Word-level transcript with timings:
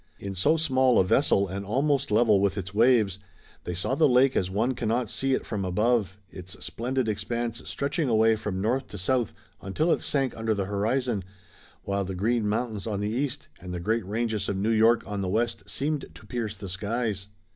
In 0.17 0.33
so 0.33 0.57
small 0.57 0.97
a 0.97 1.03
vessel 1.03 1.47
and 1.47 1.63
almost 1.63 2.09
level 2.09 2.41
with 2.41 2.57
its 2.57 2.73
waves, 2.73 3.19
they 3.65 3.75
saw 3.75 3.93
the 3.93 4.07
lake 4.09 4.35
as 4.35 4.49
one 4.49 4.73
cannot 4.73 5.11
see 5.11 5.35
it 5.35 5.45
from 5.45 5.63
above, 5.63 6.17
its 6.31 6.53
splendid 6.65 7.07
expanse 7.07 7.61
stretching 7.69 8.09
away 8.09 8.35
from 8.35 8.59
north 8.61 8.87
to 8.87 8.97
south, 8.97 9.31
until 9.61 9.91
it 9.91 10.01
sank 10.01 10.35
under 10.35 10.55
the 10.55 10.65
horizon, 10.65 11.23
while 11.83 12.03
the 12.03 12.15
Green 12.15 12.49
Mountains 12.49 12.87
on 12.87 12.99
the 12.99 13.11
east 13.11 13.47
and 13.59 13.75
the 13.75 13.79
great 13.79 14.03
ranges 14.03 14.49
of 14.49 14.57
New 14.57 14.71
York 14.71 15.03
on 15.05 15.21
the 15.21 15.29
west 15.29 15.69
seemed 15.69 16.05
to 16.15 16.25
pierce 16.25 16.55
the 16.57 16.67
skies. 16.67 17.27